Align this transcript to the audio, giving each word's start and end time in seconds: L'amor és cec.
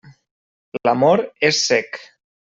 L'amor 0.87 1.21
és 1.49 1.59
cec. 1.73 2.01